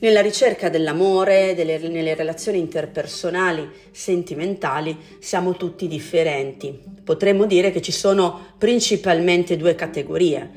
Nella 0.00 0.20
ricerca 0.20 0.68
dell'amore, 0.68 1.56
delle, 1.56 1.76
nelle 1.78 2.14
relazioni 2.14 2.60
interpersonali, 2.60 3.68
sentimentali, 3.90 4.96
siamo 5.18 5.56
tutti 5.56 5.88
differenti. 5.88 6.72
Potremmo 7.02 7.46
dire 7.46 7.72
che 7.72 7.82
ci 7.82 7.90
sono 7.90 8.54
principalmente 8.58 9.56
due 9.56 9.74
categorie. 9.74 10.50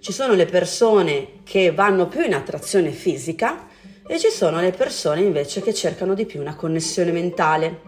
Ci 0.00 0.12
sono 0.12 0.32
le 0.32 0.46
persone 0.46 1.40
che 1.44 1.72
vanno 1.72 2.08
più 2.08 2.22
in 2.24 2.32
attrazione 2.32 2.90
fisica 2.90 3.66
e 4.06 4.18
ci 4.18 4.30
sono 4.30 4.62
le 4.62 4.70
persone 4.70 5.20
invece 5.20 5.60
che 5.60 5.74
cercano 5.74 6.14
di 6.14 6.24
più 6.24 6.40
una 6.40 6.54
connessione 6.54 7.12
mentale. 7.12 7.80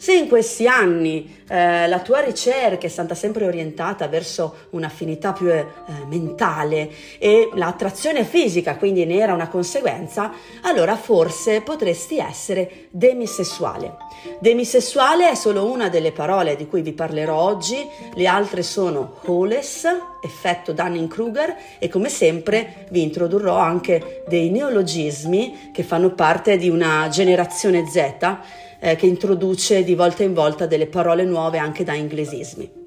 Se 0.00 0.14
in 0.14 0.28
questi 0.28 0.68
anni 0.68 1.42
eh, 1.48 1.88
la 1.88 1.98
tua 1.98 2.20
ricerca 2.20 2.86
è 2.86 2.88
stata 2.88 3.16
sempre 3.16 3.44
orientata 3.46 4.06
verso 4.06 4.68
un'affinità 4.70 5.32
più 5.32 5.48
eh, 5.48 5.66
mentale 6.06 6.88
e 7.18 7.50
l'attrazione 7.54 8.22
fisica 8.24 8.76
quindi 8.76 9.04
ne 9.04 9.16
era 9.16 9.34
una 9.34 9.48
conseguenza, 9.48 10.30
allora 10.62 10.94
forse 10.94 11.62
potresti 11.62 12.18
essere 12.18 12.86
demisessuale. 12.90 13.96
Demisessuale 14.38 15.30
è 15.30 15.34
solo 15.34 15.68
una 15.68 15.88
delle 15.88 16.12
parole 16.12 16.54
di 16.54 16.68
cui 16.68 16.82
vi 16.82 16.92
parlerò 16.92 17.34
oggi, 17.36 17.84
le 18.14 18.26
altre 18.28 18.62
sono 18.62 19.16
holess, 19.24 19.84
effetto 20.22 20.72
Dunning-Kruger 20.72 21.56
e 21.80 21.88
come 21.88 22.08
sempre 22.08 22.86
vi 22.90 23.02
introdurrò 23.02 23.56
anche 23.56 24.22
dei 24.28 24.50
neologismi 24.50 25.70
che 25.72 25.82
fanno 25.82 26.10
parte 26.10 26.56
di 26.56 26.68
una 26.68 27.08
generazione 27.08 27.84
Z 27.88 28.36
eh, 28.80 28.96
che 28.96 29.06
introduce 29.06 29.84
di 29.84 29.94
volta 29.94 30.22
in 30.22 30.34
volta 30.34 30.66
delle 30.66 30.86
parole 30.86 31.24
nuove 31.24 31.58
anche 31.58 31.84
da 31.84 31.94
inglesismi. 31.94 32.86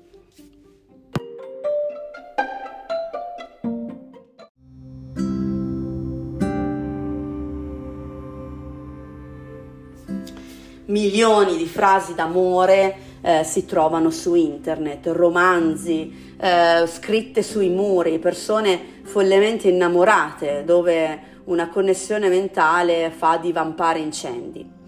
Milioni 10.85 11.55
di 11.55 11.67
frasi 11.67 12.13
d'amore 12.13 12.95
eh, 13.21 13.43
si 13.45 13.65
trovano 13.65 14.09
su 14.09 14.33
internet, 14.33 15.07
romanzi 15.07 16.33
eh, 16.37 16.85
scritte 16.87 17.43
sui 17.43 17.69
muri, 17.69 18.19
persone 18.19 18.99
follemente 19.03 19.69
innamorate 19.69 20.63
dove 20.65 21.29
una 21.45 21.69
connessione 21.69 22.27
mentale 22.27 23.11
fa 23.15 23.37
divampare 23.37 23.99
incendi. 23.99 24.80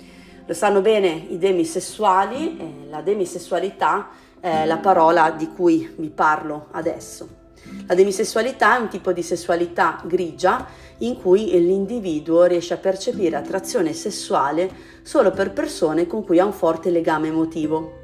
Lo 0.46 0.54
sanno 0.54 0.82
bene 0.82 1.08
i 1.30 1.38
demisessuali, 1.38 2.58
eh, 2.58 2.90
la 2.90 3.02
demisessualità 3.02 4.10
è 4.42 4.66
la 4.66 4.78
parola 4.78 5.32
di 5.32 5.48
cui 5.48 5.90
vi 5.96 6.10
parlo 6.10 6.68
adesso. 6.72 7.42
La 7.88 7.96
demisessualità 7.96 8.76
è 8.76 8.82
un 8.82 8.90
tipo 8.90 9.14
di 9.14 9.22
sessualità 9.22 10.02
grigia 10.06 10.68
in 10.98 11.16
cui 11.16 11.46
l'individuo 11.66 12.44
riesce 12.44 12.74
a 12.74 12.78
percepire 12.78 13.38
attrazione 13.38 13.94
sessuale 13.94 14.70
solo 15.02 15.32
per 15.32 15.54
persone 15.54 16.08
con 16.08 16.26
cui 16.26 16.40
ha 16.40 16.46
un 16.46 16.52
forte 16.52 16.90
legame 16.90 17.30
emotivo. 17.30 18.02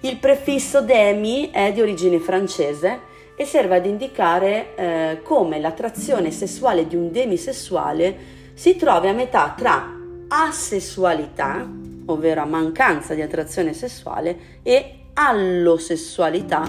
Il 0.00 0.16
prefisso 0.18 0.80
demi 0.80 1.50
è 1.52 1.72
di 1.72 1.80
origine 1.80 2.18
francese 2.18 3.00
e 3.36 3.44
serve 3.44 3.76
ad 3.76 3.86
indicare 3.86 4.74
eh, 4.74 5.20
come 5.22 5.60
l'attrazione 5.60 6.32
sessuale 6.32 6.88
di 6.88 6.96
un 6.96 7.12
demisessuale 7.12 8.16
si 8.54 8.74
trovi 8.74 9.06
a 9.06 9.12
metà 9.12 9.54
tra 9.56 9.97
asessualità, 10.28 11.68
ovvero 12.06 12.42
a 12.42 12.46
mancanza 12.46 13.14
di 13.14 13.22
attrazione 13.22 13.72
sessuale, 13.72 14.60
e 14.62 15.06
allosessualità, 15.14 16.62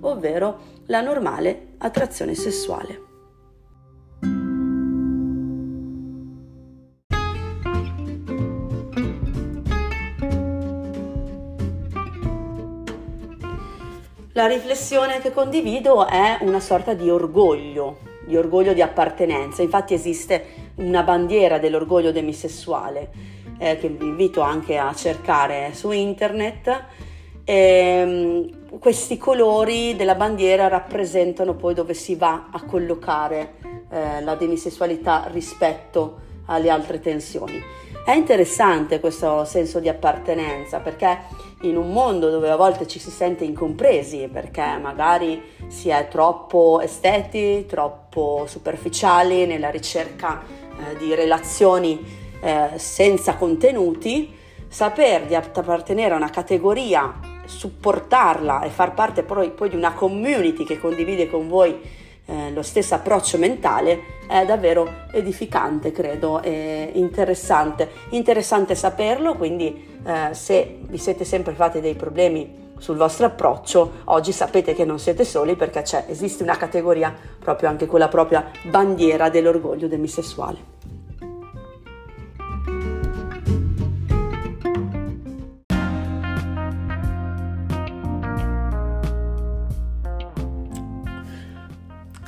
ovvero 0.00 0.74
la 0.86 1.00
normale 1.00 1.74
attrazione 1.78 2.34
sessuale. 2.34 3.04
La 14.32 14.46
riflessione 14.46 15.18
che 15.20 15.32
condivido 15.32 16.06
è 16.06 16.36
una 16.42 16.60
sorta 16.60 16.92
di 16.92 17.08
orgoglio, 17.08 18.05
di 18.26 18.36
orgoglio 18.36 18.72
di 18.72 18.82
appartenenza. 18.82 19.62
Infatti 19.62 19.94
esiste 19.94 20.44
una 20.76 21.02
bandiera 21.02 21.58
dell'orgoglio 21.58 22.12
demisessuale 22.12 23.10
eh, 23.58 23.78
che 23.78 23.88
vi 23.88 24.06
invito 24.06 24.40
anche 24.40 24.76
a 24.76 24.92
cercare 24.94 25.70
su 25.72 25.90
internet. 25.90 26.84
E, 27.44 27.54
ehm, 27.54 28.78
questi 28.78 29.16
colori 29.16 29.96
della 29.96 30.16
bandiera 30.16 30.68
rappresentano 30.68 31.54
poi 31.54 31.72
dove 31.72 31.94
si 31.94 32.14
va 32.16 32.48
a 32.50 32.62
collocare 32.64 33.54
eh, 33.90 34.20
la 34.22 34.34
demisessualità 34.34 35.28
rispetto 35.32 36.24
alle 36.46 36.70
altre 36.70 37.00
tensioni. 37.00 37.60
È 38.04 38.12
interessante 38.12 39.00
questo 39.00 39.44
senso 39.44 39.80
di 39.80 39.88
appartenenza 39.88 40.78
perché 40.78 41.18
in 41.68 41.76
un 41.76 41.92
mondo 41.92 42.30
dove 42.30 42.50
a 42.50 42.56
volte 42.56 42.86
ci 42.86 42.98
si 42.98 43.10
sente 43.10 43.44
incompresi 43.44 44.28
perché 44.32 44.78
magari 44.80 45.42
si 45.68 45.88
è 45.88 46.08
troppo 46.08 46.80
esteti, 46.80 47.66
troppo 47.66 48.44
superficiali 48.46 49.46
nella 49.46 49.70
ricerca 49.70 50.42
eh, 50.42 50.96
di 50.96 51.14
relazioni 51.14 52.04
eh, 52.40 52.70
senza 52.76 53.36
contenuti, 53.36 54.34
saper 54.68 55.26
di 55.26 55.34
appartenere 55.34 56.14
a 56.14 56.16
una 56.16 56.30
categoria, 56.30 57.18
supportarla 57.44 58.62
e 58.62 58.70
far 58.70 58.94
parte 58.94 59.22
poi, 59.22 59.50
poi 59.50 59.68
di 59.68 59.76
una 59.76 59.92
community 59.92 60.64
che 60.64 60.78
condivide 60.78 61.28
con 61.28 61.48
voi 61.48 62.04
eh, 62.26 62.50
lo 62.52 62.62
stesso 62.62 62.94
approccio 62.94 63.38
mentale 63.38 64.14
è 64.26 64.44
davvero 64.44 65.04
edificante, 65.12 65.92
credo, 65.92 66.42
e 66.42 66.90
interessante. 66.94 67.88
Interessante 68.10 68.74
saperlo, 68.74 69.34
quindi 69.34 69.98
eh, 70.04 70.34
se 70.34 70.78
vi 70.82 70.98
siete 70.98 71.24
sempre 71.24 71.54
fatti 71.54 71.80
dei 71.80 71.94
problemi 71.94 72.64
sul 72.78 72.96
vostro 72.96 73.26
approccio, 73.26 74.02
oggi 74.04 74.32
sapete 74.32 74.74
che 74.74 74.84
non 74.84 74.98
siete 74.98 75.24
soli 75.24 75.56
perché 75.56 75.82
esiste 76.08 76.42
una 76.42 76.56
categoria, 76.56 77.14
proprio 77.38 77.68
anche 77.68 77.86
quella 77.86 78.08
propria 78.08 78.50
bandiera 78.64 79.30
dell'orgoglio 79.30 79.88
demisessuale. 79.88 80.95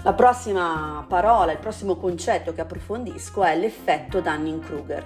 La 0.03 0.13
prossima 0.13 1.05
parola, 1.09 1.51
il 1.51 1.59
prossimo 1.59 1.97
concetto 1.97 2.53
che 2.53 2.61
approfondisco 2.61 3.43
è 3.43 3.57
l'effetto 3.57 4.21
Dunning-Kruger. 4.21 5.05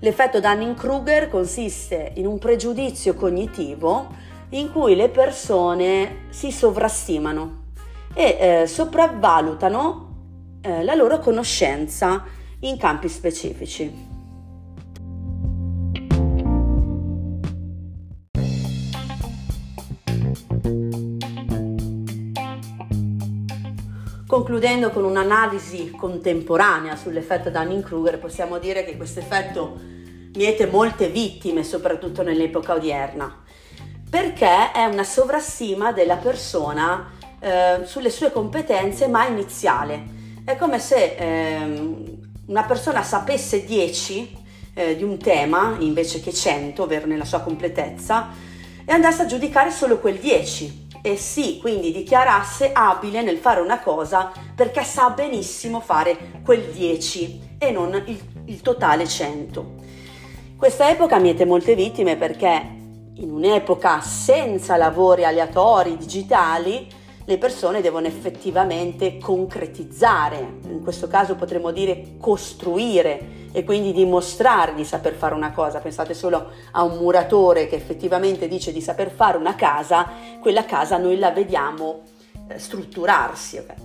L'effetto 0.00 0.40
Dunning-Kruger 0.40 1.28
consiste 1.28 2.12
in 2.14 2.26
un 2.26 2.38
pregiudizio 2.38 3.12
cognitivo 3.14 4.08
in 4.50 4.72
cui 4.72 4.96
le 4.96 5.10
persone 5.10 6.26
si 6.30 6.50
sovrastimano 6.50 7.64
e 8.14 8.62
eh, 8.62 8.66
sopravvalutano 8.66 10.08
eh, 10.62 10.82
la 10.82 10.94
loro 10.94 11.18
conoscenza 11.18 12.24
in 12.60 12.78
campi 12.78 13.08
specifici. 13.08 14.19
Concludendo 24.30 24.90
con 24.90 25.02
un'analisi 25.02 25.90
contemporanea 25.90 26.94
sull'effetto 26.94 27.50
Dunning-Kruger, 27.50 28.20
possiamo 28.20 28.58
dire 28.58 28.84
che 28.84 28.96
questo 28.96 29.18
effetto 29.18 29.76
miete 30.34 30.68
molte 30.68 31.08
vittime, 31.08 31.64
soprattutto 31.64 32.22
nell'epoca 32.22 32.74
odierna 32.74 33.42
perché 34.08 34.70
è 34.70 34.84
una 34.84 35.02
sovrastima 35.02 35.90
della 35.90 36.14
persona 36.14 37.10
eh, 37.40 37.80
sulle 37.84 38.10
sue 38.10 38.30
competenze 38.30 39.08
ma 39.08 39.26
iniziale. 39.26 40.18
È 40.44 40.56
come 40.56 40.78
se 40.78 41.16
eh, 41.16 42.16
una 42.46 42.62
persona 42.62 43.02
sapesse 43.02 43.64
10 43.64 44.36
eh, 44.74 44.96
di 44.96 45.02
un 45.02 45.18
tema 45.18 45.76
invece 45.78 46.20
che 46.20 46.32
100, 46.32 46.82
ovvero 46.82 47.06
nella 47.06 47.24
sua 47.24 47.40
completezza, 47.40 48.28
e 48.90 48.92
andasse 48.92 49.22
a 49.22 49.26
giudicare 49.26 49.70
solo 49.70 50.00
quel 50.00 50.18
10 50.18 50.88
e 51.00 51.16
sì, 51.16 51.58
quindi 51.60 51.92
dichiarasse 51.92 52.72
abile 52.72 53.22
nel 53.22 53.36
fare 53.36 53.60
una 53.60 53.78
cosa 53.78 54.32
perché 54.52 54.82
sa 54.82 55.10
benissimo 55.10 55.78
fare 55.78 56.40
quel 56.44 56.62
10 56.72 57.56
e 57.56 57.70
non 57.70 57.94
il, 58.06 58.20
il 58.46 58.60
totale 58.62 59.06
100. 59.06 59.74
Questa 60.56 60.90
epoca 60.90 61.20
miete 61.20 61.44
molte 61.44 61.76
vittime 61.76 62.16
perché 62.16 62.78
in 63.14 63.30
un'epoca 63.30 64.00
senza 64.00 64.76
lavori 64.76 65.24
aleatori 65.24 65.96
digitali, 65.96 66.88
le 67.26 67.38
persone 67.38 67.80
devono 67.80 68.08
effettivamente 68.08 69.18
concretizzare, 69.18 70.58
in 70.64 70.82
questo 70.82 71.06
caso 71.06 71.36
potremmo 71.36 71.70
dire 71.70 72.16
costruire 72.18 73.39
e 73.52 73.64
quindi 73.64 73.92
dimostrare 73.92 74.74
di 74.74 74.84
saper 74.84 75.14
fare 75.14 75.34
una 75.34 75.52
cosa. 75.52 75.80
Pensate 75.80 76.14
solo 76.14 76.50
a 76.72 76.82
un 76.82 76.98
muratore 76.98 77.66
che 77.66 77.76
effettivamente 77.76 78.48
dice 78.48 78.72
di 78.72 78.80
saper 78.80 79.10
fare 79.10 79.36
una 79.36 79.54
casa, 79.54 80.08
quella 80.40 80.64
casa 80.64 80.96
noi 80.96 81.18
la 81.18 81.30
vediamo 81.30 82.02
eh, 82.48 82.58
strutturarsi. 82.58 83.58
Okay? 83.58 83.76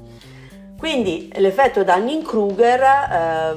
Quindi 0.77 1.31
l'effetto 1.35 1.83
Dunning-Kruger 1.83 2.81
eh, 2.81 3.55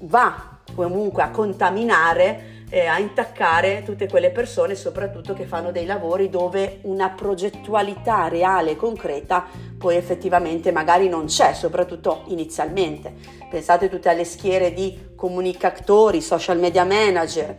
va 0.00 0.58
comunque 0.74 1.22
a 1.22 1.30
contaminare 1.30 2.53
eh, 2.70 2.86
a 2.86 2.98
intaccare 2.98 3.82
tutte 3.84 4.08
quelle 4.08 4.30
persone, 4.30 4.74
soprattutto 4.74 5.34
che 5.34 5.44
fanno 5.44 5.70
dei 5.70 5.86
lavori 5.86 6.28
dove 6.28 6.78
una 6.82 7.10
progettualità 7.10 8.28
reale 8.28 8.72
e 8.72 8.76
concreta 8.76 9.46
poi 9.78 9.96
effettivamente 9.96 10.72
magari 10.72 11.08
non 11.08 11.26
c'è, 11.26 11.52
soprattutto 11.52 12.22
inizialmente. 12.28 13.14
Pensate 13.50 13.88
tutte 13.88 14.08
alle 14.08 14.24
schiere 14.24 14.72
di 14.72 15.12
comunicatori, 15.14 16.20
social 16.20 16.58
media 16.58 16.84
manager. 16.84 17.56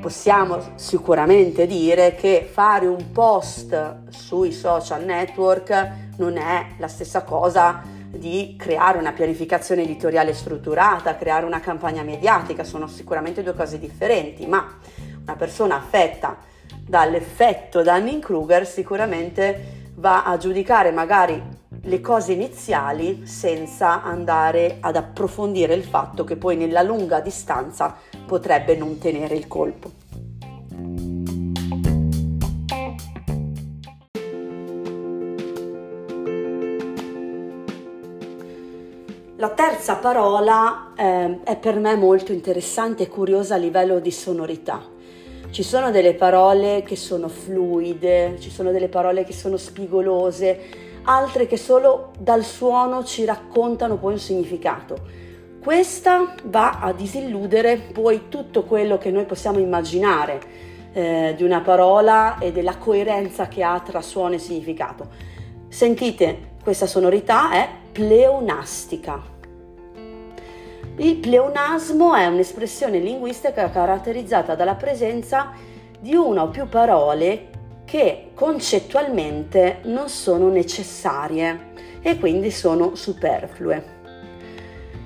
Possiamo 0.00 0.74
sicuramente 0.76 1.66
dire 1.66 2.14
che 2.14 2.48
fare 2.48 2.86
un 2.86 3.10
post 3.10 4.08
sui 4.10 4.52
social 4.52 5.04
network 5.04 6.06
non 6.18 6.36
è 6.36 6.74
la 6.78 6.86
stessa 6.86 7.24
cosa 7.24 7.82
di 8.10 8.56
creare 8.58 8.98
una 8.98 9.12
pianificazione 9.12 9.82
editoriale 9.82 10.34
strutturata, 10.34 11.16
creare 11.16 11.44
una 11.44 11.60
campagna 11.60 12.02
mediatica, 12.02 12.64
sono 12.64 12.86
sicuramente 12.86 13.42
due 13.42 13.54
cose 13.54 13.78
differenti, 13.78 14.46
ma 14.46 14.78
una 15.22 15.36
persona 15.36 15.76
affetta 15.76 16.36
dall'effetto 16.80 17.82
Dunning-Kruger 17.82 18.66
sicuramente 18.66 19.76
va 19.96 20.24
a 20.24 20.36
giudicare 20.36 20.90
magari 20.90 21.42
le 21.82 22.00
cose 22.00 22.32
iniziali 22.32 23.26
senza 23.26 24.02
andare 24.02 24.78
ad 24.80 24.96
approfondire 24.96 25.74
il 25.74 25.84
fatto 25.84 26.24
che 26.24 26.36
poi 26.36 26.56
nella 26.56 26.82
lunga 26.82 27.20
distanza 27.20 27.96
potrebbe 28.26 28.76
non 28.76 28.98
tenere 28.98 29.34
il 29.34 29.46
colpo. 29.46 29.97
Terza 39.88 40.02
parola 40.02 40.92
eh, 40.94 41.38
è 41.44 41.56
per 41.56 41.78
me 41.78 41.96
molto 41.96 42.32
interessante 42.32 43.04
e 43.04 43.08
curiosa 43.08 43.54
a 43.54 43.56
livello 43.56 44.00
di 44.00 44.10
sonorità. 44.10 44.82
Ci 45.48 45.62
sono 45.62 45.90
delle 45.90 46.12
parole 46.12 46.82
che 46.82 46.94
sono 46.94 47.28
fluide, 47.28 48.36
ci 48.38 48.50
sono 48.50 48.70
delle 48.70 48.88
parole 48.88 49.24
che 49.24 49.32
sono 49.32 49.56
spigolose, 49.56 50.60
altre 51.04 51.46
che 51.46 51.56
solo 51.56 52.10
dal 52.18 52.44
suono 52.44 53.02
ci 53.02 53.24
raccontano 53.24 53.96
poi 53.96 54.12
un 54.12 54.18
significato. 54.18 54.98
Questa 55.58 56.34
va 56.44 56.80
a 56.80 56.92
disilludere 56.92 57.78
poi 57.78 58.28
tutto 58.28 58.64
quello 58.64 58.98
che 58.98 59.10
noi 59.10 59.24
possiamo 59.24 59.58
immaginare 59.58 60.40
eh, 60.92 61.32
di 61.34 61.44
una 61.44 61.62
parola 61.62 62.36
e 62.38 62.52
della 62.52 62.76
coerenza 62.76 63.48
che 63.48 63.62
ha 63.62 63.80
tra 63.80 64.02
suono 64.02 64.34
e 64.34 64.38
significato. 64.38 65.08
Sentite, 65.68 66.56
questa 66.62 66.86
sonorità 66.86 67.52
è 67.52 67.68
pleonastica. 67.90 69.36
Il 70.96 71.16
pleonasmo 71.16 72.14
è 72.14 72.26
un'espressione 72.26 72.98
linguistica 72.98 73.70
caratterizzata 73.70 74.54
dalla 74.54 74.74
presenza 74.74 75.52
di 76.00 76.14
una 76.14 76.42
o 76.42 76.48
più 76.48 76.68
parole 76.68 77.50
che 77.84 78.30
concettualmente 78.34 79.78
non 79.84 80.08
sono 80.08 80.48
necessarie 80.48 81.72
e 82.02 82.18
quindi 82.18 82.50
sono 82.50 82.94
superflue. 82.94 83.96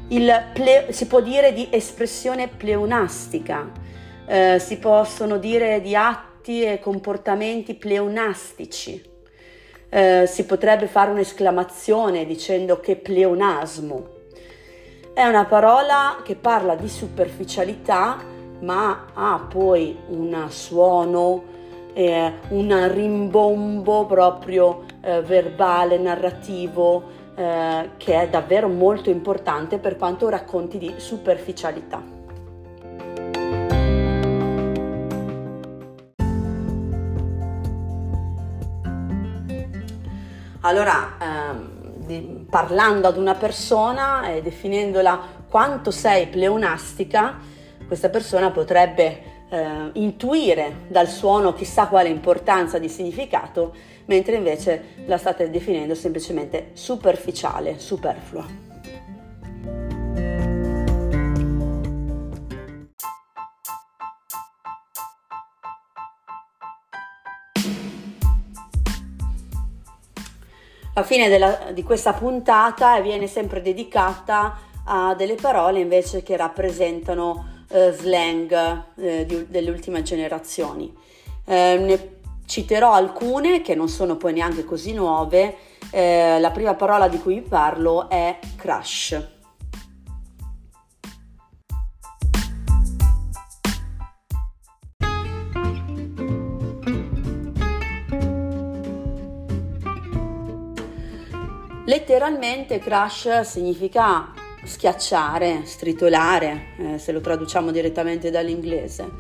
Ple- 0.09 0.87
si 0.91 1.07
può 1.07 1.21
dire 1.21 1.53
di 1.53 1.69
espressione 1.71 2.49
pleonastica, 2.49 3.71
eh, 4.27 4.59
si 4.59 4.79
possono 4.79 5.39
dire 5.39 5.81
di 5.81 5.95
atti 5.95 6.63
e 6.65 6.81
comportamenti 6.81 7.75
pleonastici, 7.75 9.03
eh, 9.89 10.27
si 10.27 10.45
potrebbe 10.45 10.87
fare 10.87 11.11
un'esclamazione 11.11 12.27
dicendo 12.27 12.81
che 12.81 12.97
pleonasmo. 12.97 14.21
È 15.15 15.27
una 15.27 15.45
parola 15.45 16.21
che 16.25 16.37
parla 16.37 16.75
di 16.75 16.89
superficialità, 16.89 18.17
ma 18.61 19.09
ha 19.13 19.47
poi 19.47 19.95
un 20.09 20.47
suono, 20.49 21.43
eh, 21.93 22.33
un 22.49 22.89
rimbombo 22.91 24.07
proprio 24.07 24.85
eh, 25.03 25.21
verbale, 25.21 25.99
narrativo, 25.99 27.03
eh, 27.35 27.91
che 27.99 28.23
è 28.23 28.29
davvero 28.31 28.69
molto 28.69 29.11
importante 29.11 29.77
per 29.77 29.99
quanto 29.99 30.31
racconti 30.31 30.79
di 30.79 30.95
superficialità. 30.97 32.03
Allora, 40.63 41.17
ehm, 41.21 41.72
di, 42.07 42.47
parlando 42.49 43.09
ad 43.09 43.17
una 43.17 43.35
persona 43.35 44.29
e 44.29 44.43
definendola 44.43 45.21
quanto 45.49 45.91
sei 45.91 46.27
pleonastica, 46.27 47.39
questa 47.87 48.09
persona 48.09 48.51
potrebbe 48.51 49.23
eh, 49.49 49.91
intuire 49.95 50.87
dal 50.89 51.09
suono 51.09 51.53
chissà 51.53 51.87
quale 51.87 52.09
importanza 52.09 52.79
di 52.79 52.89
significato, 52.89 53.75
mentre 54.07 54.37
invece 54.37 55.05
la 55.07 55.19
state 55.19 55.51
definendo 55.51 55.95
semplicemente 55.95 56.71
superficiale, 56.73 57.79
superflua. 57.79 58.72
La 70.95 71.03
fine 71.05 71.29
della, 71.29 71.71
di 71.73 71.83
questa 71.83 72.13
puntata 72.13 73.01
viene 73.01 73.27
sempre 73.27 73.63
dedicata 73.63 74.59
a 74.85 75.15
delle 75.15 75.37
parole 75.37 75.81
invece 75.81 76.23
che 76.23 76.37
rappresentano 76.37 77.65
eh, 77.69 77.93
slang 77.93 78.85
eh, 78.97 79.25
di, 79.25 79.47
delle 79.49 79.71
ultime 79.71 80.03
generazioni. 80.03 80.95
Eh, 81.47 81.79
ne 81.79 82.21
citerò 82.45 82.93
alcune 82.93 83.63
che 83.63 83.75
non 83.75 83.89
sono 83.89 84.17
poi 84.17 84.35
neanche 84.35 84.65
così 84.65 84.93
nuove. 84.93 85.57
Eh, 85.91 86.39
la 86.39 86.51
prima 86.51 86.75
parola 86.75 87.09
di 87.09 87.19
cui 87.19 87.35
vi 87.37 87.49
parlo 87.49 88.11
è 88.11 88.39
crush. 88.57 89.42
Letteralmente 101.85 102.79
crash 102.79 103.41
significa 103.41 104.33
schiacciare, 104.65 105.63
stritolare, 105.65 106.67
eh, 106.79 106.99
se 106.99 107.11
lo 107.11 107.21
traduciamo 107.21 107.73
direttamente 107.73 108.31
dall'inglese. 108.31 109.11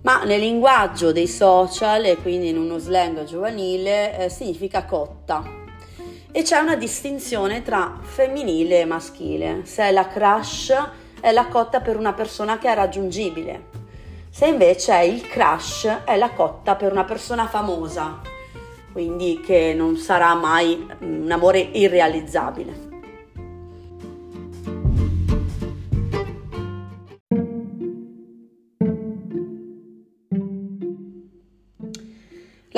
Ma 0.00 0.24
nel 0.24 0.40
linguaggio 0.40 1.12
dei 1.12 1.26
social 1.26 2.06
e 2.06 2.16
quindi 2.16 2.48
in 2.48 2.56
uno 2.56 2.78
slang 2.78 3.24
giovanile 3.24 4.18
eh, 4.18 4.28
significa 4.30 4.86
cotta. 4.86 5.44
E 6.32 6.42
c'è 6.42 6.58
una 6.58 6.76
distinzione 6.76 7.62
tra 7.62 7.98
femminile 8.00 8.80
e 8.80 8.84
maschile. 8.86 9.60
Se 9.64 9.82
è 9.82 9.92
la 9.92 10.08
crush 10.08 10.72
è 11.20 11.32
la 11.32 11.48
cotta 11.48 11.82
per 11.82 11.98
una 11.98 12.14
persona 12.14 12.56
che 12.56 12.70
è 12.70 12.74
raggiungibile. 12.74 13.66
Se 14.30 14.46
invece 14.46 14.92
è 14.94 15.00
il 15.00 15.26
crush 15.26 16.04
è 16.06 16.16
la 16.16 16.30
cotta 16.30 16.76
per 16.76 16.92
una 16.92 17.04
persona 17.04 17.46
famosa, 17.46 18.20
quindi 18.92 19.40
che 19.40 19.74
non 19.74 19.96
sarà 19.96 20.34
mai 20.34 20.86
un 21.00 21.30
amore 21.30 21.60
irrealizzabile. 21.60 22.86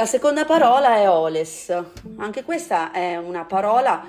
La 0.01 0.07
seconda 0.07 0.47
parola 0.47 0.97
è 0.97 1.11
oles. 1.11 1.71
Anche 2.17 2.43
questa 2.43 2.91
è 2.91 3.17
una 3.17 3.45
parola 3.45 4.03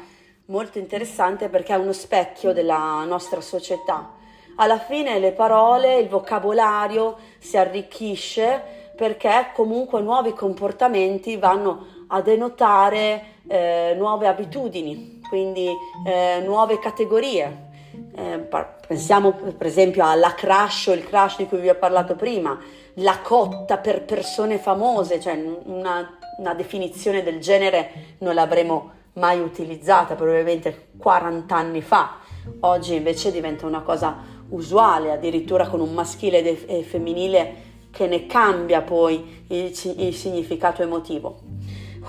molto 0.45 0.77
interessante 0.77 1.49
perché 1.49 1.73
è 1.73 1.77
uno 1.77 1.91
specchio 1.91 2.53
della 2.53 3.03
nostra 3.03 3.41
società. 3.41 4.13
Alla 4.55 4.79
fine 4.79 5.19
le 5.19 5.33
parole, 5.33 5.97
il 5.97 6.07
vocabolario 6.07 7.17
si 7.39 7.57
arricchisce 7.57 8.80
perché 9.01 9.49
comunque 9.55 9.99
nuovi 9.99 10.31
comportamenti 10.33 11.35
vanno 11.35 12.05
a 12.09 12.21
denotare 12.21 13.39
eh, 13.47 13.95
nuove 13.97 14.27
abitudini, 14.27 15.19
quindi 15.27 15.67
eh, 16.05 16.39
nuove 16.45 16.77
categorie. 16.77 17.69
Eh, 18.15 18.47
pensiamo 18.87 19.31
per 19.31 19.65
esempio 19.65 20.07
alla 20.07 20.35
crash 20.35 20.85
o 20.85 20.93
il 20.93 21.03
crash 21.03 21.37
di 21.37 21.47
cui 21.47 21.57
vi 21.61 21.69
ho 21.69 21.77
parlato 21.77 22.15
prima, 22.15 22.55
la 22.95 23.17
cotta 23.23 23.79
per 23.79 24.03
persone 24.03 24.59
famose, 24.59 25.19
cioè 25.19 25.33
una, 25.63 26.19
una 26.37 26.53
definizione 26.53 27.23
del 27.23 27.39
genere 27.39 28.17
non 28.19 28.35
l'avremmo 28.35 28.91
mai 29.13 29.39
utilizzata 29.39 30.13
probabilmente 30.13 30.89
40 30.99 31.55
anni 31.55 31.81
fa, 31.81 32.17
oggi 32.59 32.93
invece 32.93 33.31
diventa 33.31 33.65
una 33.65 33.81
cosa 33.81 34.15
usuale, 34.49 35.11
addirittura 35.11 35.67
con 35.67 35.79
un 35.79 35.91
maschile 35.91 36.67
e 36.67 36.83
femminile 36.83 37.69
che 37.91 38.07
ne 38.07 38.25
cambia 38.25 38.81
poi 38.81 39.43
il, 39.47 39.95
il 39.97 40.15
significato 40.15 40.81
emotivo. 40.81 41.39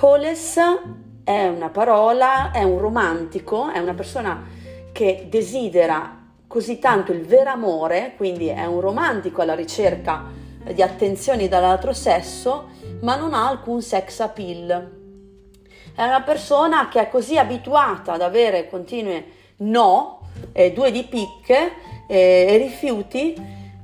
Holes 0.01 0.59
è 1.25 1.47
una 1.49 1.69
parola, 1.69 2.51
è 2.51 2.63
un 2.63 2.79
romantico, 2.79 3.71
è 3.71 3.79
una 3.79 3.95
persona 3.95 4.45
che 4.93 5.27
desidera 5.29 6.21
così 6.47 6.79
tanto 6.79 7.13
il 7.13 7.25
vero 7.25 7.51
amore, 7.51 8.15
quindi 8.17 8.49
è 8.49 8.65
un 8.67 8.81
romantico 8.81 9.43
alla 9.43 9.55
ricerca 9.55 10.25
di 10.73 10.83
attenzioni 10.83 11.49
dall'altro 11.49 11.93
sesso, 11.93 12.69
ma 13.01 13.17
non 13.17 13.35
ha 13.35 13.49
alcun 13.49 13.83
sex 13.83 14.21
appeal. 14.21 15.01
È 15.95 16.03
una 16.05 16.23
persona 16.23 16.89
che 16.89 17.01
è 17.01 17.09
così 17.09 17.37
abituata 17.37 18.13
ad 18.13 18.23
avere 18.23 18.69
continue 18.69 19.25
no, 19.59 20.29
eh, 20.53 20.73
due 20.73 20.91
di 20.91 21.05
picche 21.05 21.73
eh, 22.07 22.47
e 22.49 22.57
rifiuti, 22.57 23.35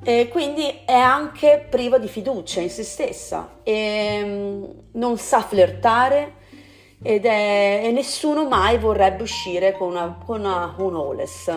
e 0.03 0.29
quindi 0.29 0.81
è 0.85 0.93
anche 0.93 1.67
priva 1.69 1.99
di 1.99 2.09
fiducia 2.09 2.61
in 2.61 2.71
se 2.71 2.83
stessa 2.83 3.59
e 3.63 4.21
mm, 4.25 4.65
non 4.93 5.19
sa 5.19 5.41
flirtare 5.41 6.35
ed 7.03 7.25
è, 7.25 7.83
e 7.85 7.91
nessuno 7.91 8.47
mai 8.47 8.79
vorrebbe 8.79 9.23
uscire 9.23 9.73
con, 9.73 9.91
una, 9.91 10.19
con 10.25 10.41
una, 10.41 10.75
un 10.79 10.95
holes 10.95 11.51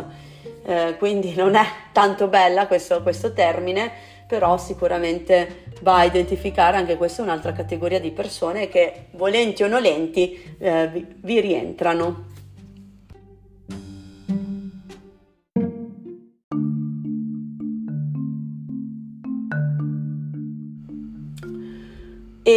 eh, 0.63 0.95
quindi 0.97 1.33
non 1.35 1.55
è 1.55 1.65
tanto 1.91 2.27
bella 2.27 2.67
questo, 2.67 3.01
questo 3.01 3.33
termine, 3.33 3.91
però 4.27 4.57
sicuramente 4.57 5.63
va 5.81 5.97
a 5.97 6.03
identificare 6.03 6.77
anche 6.77 6.97
questa 6.97 7.21
un'altra 7.21 7.51
categoria 7.51 7.99
di 7.99 8.11
persone 8.11 8.69
che, 8.69 9.07
volenti 9.11 9.63
o 9.63 9.67
nolenti, 9.67 10.55
eh, 10.59 10.87
vi, 10.87 11.05
vi 11.19 11.39
rientrano. 11.39 12.29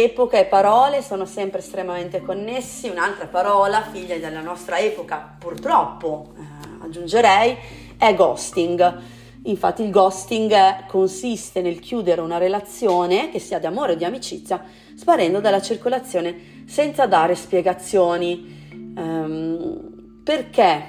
Epoca 0.03 0.37
e 0.37 0.45
parole 0.45 1.01
sono 1.01 1.25
sempre 1.25 1.59
estremamente 1.59 2.21
connessi. 2.21 2.89
Un'altra 2.89 3.27
parola, 3.27 3.81
figlia 3.81 4.17
della 4.17 4.41
nostra 4.41 4.77
epoca, 4.77 5.35
purtroppo, 5.39 6.33
eh, 6.37 6.83
aggiungerei, 6.85 7.55
è 7.97 8.13
ghosting. 8.13 9.01
Infatti 9.43 9.83
il 9.83 9.91
ghosting 9.91 10.85
consiste 10.87 11.61
nel 11.61 11.79
chiudere 11.79 12.21
una 12.21 12.37
relazione, 12.37 13.29
che 13.29 13.39
sia 13.39 13.59
di 13.59 13.67
amore 13.67 13.93
o 13.93 13.95
di 13.95 14.03
amicizia, 14.03 14.63
sparendo 14.95 15.39
dalla 15.39 15.61
circolazione 15.61 16.63
senza 16.65 17.05
dare 17.05 17.35
spiegazioni. 17.35 18.91
Um, 18.95 20.21
perché? 20.23 20.83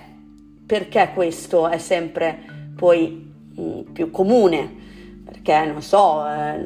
Perché 0.66 1.10
questo 1.14 1.68
è 1.68 1.78
sempre 1.78 2.72
poi 2.74 3.32
mh, 3.54 3.62
mm, 3.62 3.80
più 3.92 4.10
comune? 4.10 4.84
Perché, 5.24 5.64
non 5.66 5.82
so, 5.82 6.26
eh, 6.26 6.56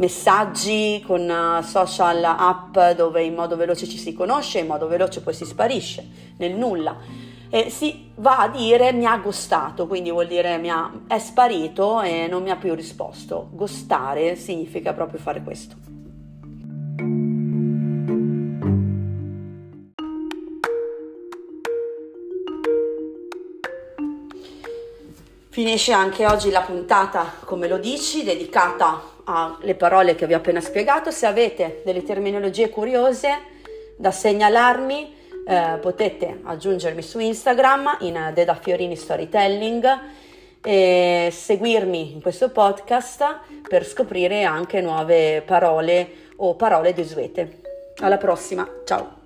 messaggi 0.00 1.02
con 1.06 1.28
uh, 1.28 1.62
social 1.62 2.24
app 2.24 2.76
dove 2.96 3.22
in 3.22 3.34
modo 3.34 3.56
veloce 3.56 3.86
ci 3.86 3.98
si 3.98 4.12
conosce, 4.12 4.58
in 4.58 4.66
modo 4.66 4.88
veloce 4.88 5.20
poi 5.20 5.34
si 5.34 5.44
sparisce, 5.44 6.08
nel 6.38 6.56
nulla 6.56 7.28
eh, 7.50 7.68
si 7.68 8.10
va 8.16 8.38
a 8.38 8.48
dire 8.48 8.92
mi 8.92 9.04
ha 9.04 9.16
gostato, 9.18 9.88
quindi 9.88 10.10
vuol 10.10 10.28
dire 10.28 10.56
mi 10.58 10.70
ha, 10.70 10.90
è 11.08 11.18
sparito 11.18 12.00
e 12.00 12.28
non 12.28 12.42
mi 12.42 12.50
ha 12.50 12.56
più 12.56 12.74
risposto. 12.74 13.48
Gostare 13.52 14.36
significa 14.36 14.92
proprio 14.92 15.18
fare 15.18 15.42
questo. 15.42 15.74
Finisce 25.48 25.92
anche 25.92 26.24
oggi 26.26 26.50
la 26.50 26.60
puntata, 26.60 27.34
come 27.44 27.66
lo 27.66 27.78
dici, 27.78 28.22
dedicata 28.22 29.09
alle 29.32 29.74
parole 29.74 30.14
che 30.14 30.26
vi 30.26 30.34
ho 30.34 30.38
appena 30.38 30.60
spiegato. 30.60 31.10
Se 31.10 31.26
avete 31.26 31.82
delle 31.84 32.02
terminologie 32.02 32.68
curiose 32.68 33.28
da 33.96 34.10
segnalarmi, 34.10 35.16
eh, 35.46 35.78
potete 35.80 36.40
aggiungermi 36.42 37.02
su 37.02 37.18
Instagram 37.18 37.98
in 38.00 38.30
Deda 38.34 38.54
Fiorini 38.54 38.96
Storytelling 38.96 39.98
e 40.62 41.28
seguirmi 41.32 42.12
in 42.12 42.20
questo 42.20 42.50
podcast 42.50 43.40
per 43.68 43.86
scoprire 43.86 44.44
anche 44.44 44.80
nuove 44.80 45.42
parole 45.42 46.28
o 46.36 46.54
parole 46.54 46.92
desuete. 46.92 47.60
Alla 48.00 48.18
prossima, 48.18 48.68
ciao! 48.84 49.19